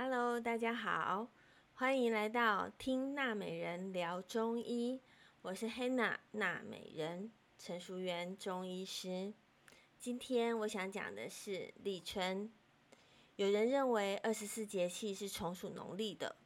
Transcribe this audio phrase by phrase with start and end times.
[0.00, 1.26] Hello，大家好，
[1.74, 5.00] 欢迎来到听娜美人聊中医。
[5.42, 9.32] 我是 Hanna 娜美人，陈淑媛中医师。
[9.98, 12.48] 今天我想讲的是立春。
[13.34, 16.36] 有人认为二十四节气是从属农历的，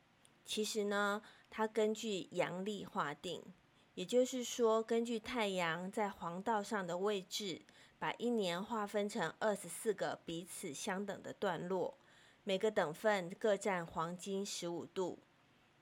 [0.46, 3.44] 其实呢，它根据阳历划定，
[3.92, 7.60] 也就是说，根据太阳在黄道上的位置，
[7.98, 11.98] 把一年划分成二十四个彼此相等的段落，
[12.44, 15.18] 每个等份各占黄金十五度。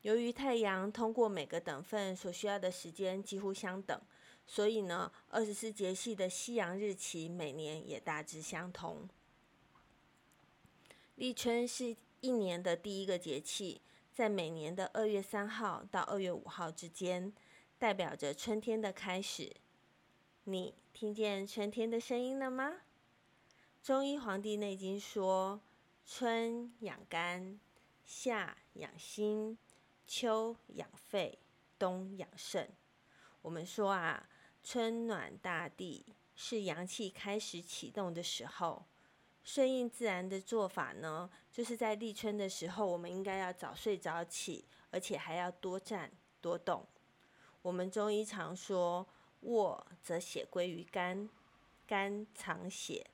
[0.02, 4.00] 由于太阳通过每个等份所需要的时间几乎相等，
[4.46, 9.08] 所以呢，二十四节气的夕阳日期每年也大致相同。
[11.16, 17.32] 立春是一年的第一个节气，在每年的二月三号到二月五号之间，
[17.78, 19.54] 代表着春天的开始。
[20.44, 22.76] 你听见春天的声音了吗？
[23.82, 25.60] 中医《黄帝内经》说
[26.12, 27.60] ：“春养肝，
[28.04, 29.56] 夏养心，
[30.08, 31.38] 秋养肺，
[31.78, 32.68] 冬养肾。”
[33.40, 34.28] 我们说啊，
[34.60, 38.84] 春暖大地是阳气开始启动的时候。
[39.44, 46.84] 顺应自然的做法呢，就是在立春的时候，我们应该要早睡早起，而且还要多站多动。
[47.62, 49.06] 我们中医常说
[49.42, 51.30] ：“卧则血归于肝，
[51.86, 53.06] 肝藏血。”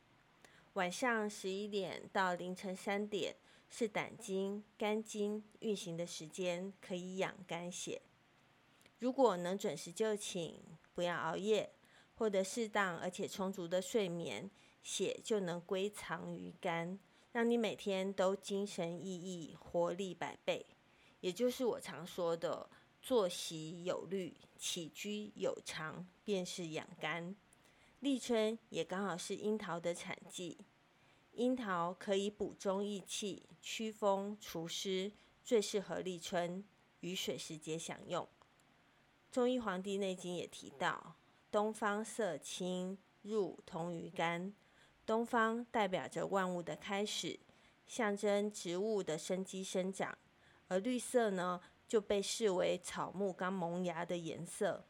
[0.77, 3.35] 晚上十一点到凌晨三点
[3.71, 8.03] 是胆经、肝经运行的时间，可以养肝血。
[8.99, 10.61] 如果能准时就寝，
[10.93, 11.71] 不要熬夜，
[12.17, 14.51] 获得适当而且充足的睡眠。
[14.83, 16.99] 血就能归藏于肝，
[17.33, 20.67] 让你每天都精神奕奕、活力百倍。
[21.21, 22.69] 也就是我常说的，
[23.01, 27.35] 作息有律、起居有常，便是养肝。
[28.07, 30.59] 立春也刚好是樱桃的产季，
[31.33, 35.11] 樱桃可以补中益气、驱风除湿，
[35.43, 36.65] 最适合立春
[37.01, 38.29] 雨水时节享用。
[39.33, 41.17] 中医《黄帝内经》也提到，
[41.51, 44.55] 东方色青，入同于肝。
[45.05, 47.41] 东方代表着万物的开始，
[47.89, 50.17] 象征植物的生机生长，
[50.69, 54.85] 而绿色呢就被视为草木刚萌芽的颜色。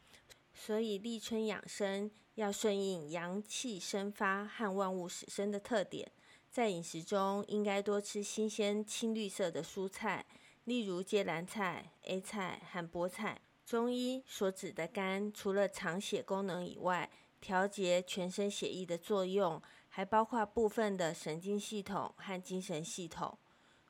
[0.59, 6.11] 所以立春养生要顺应阳气生发和万物始生的特点，
[6.51, 10.25] 在饮食中应该多吃新鲜青绿色的蔬菜，
[10.65, 13.41] 例如芥蓝菜、A 菜和菠菜。
[13.67, 23.37] 中医所指的肝，除了藏血功能以外，调节全身血液的作用，还包括部分的神经系统和精神系统。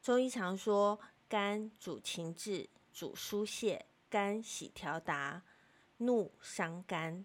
[0.03, 0.98] 中医常说，
[1.28, 5.43] 肝主情志，主疏泄，肝喜调达，
[5.98, 7.24] 怒伤肝，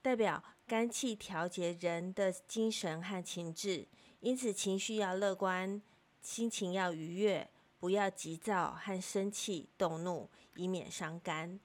[0.00, 3.86] 代表肝气调节人的精神和情志。
[4.20, 5.80] 因此，情绪要乐观，
[6.22, 11.60] 心情要愉悦，不要急躁和生气、动怒，以免伤肝。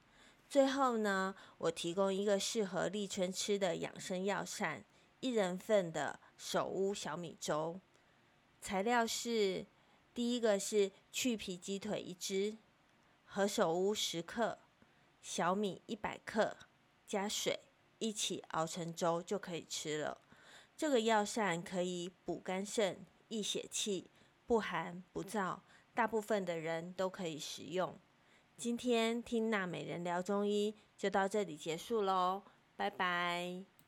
[0.50, 4.84] 最后呢，我提供一个适合立春吃的养生药膳，
[5.22, 7.80] 一人份的手乌小米粥。
[8.60, 9.66] 材料是：
[10.14, 12.58] 第一个是去皮鸡腿一只，
[13.24, 14.60] 何首乌十克，
[15.22, 16.58] 小米一百克，
[17.08, 17.60] 加水
[18.00, 20.20] 一起熬成粥就可以吃了。
[20.76, 24.10] 这个药膳可以补肝肾、益血气，
[24.48, 25.60] 不寒不燥，
[25.94, 27.98] 大部分的人都可以食用。
[28.58, 32.44] 今天听娜美人聊中医就到这里结束喽，
[32.76, 33.72] 拜拜。